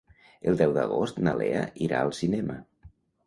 [0.51, 2.57] El deu d'agost na Lea irà al cinema.